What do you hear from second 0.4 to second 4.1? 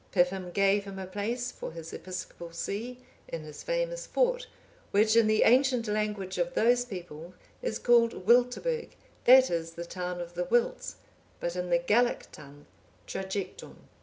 gave him a place for his episcopal see, in his famous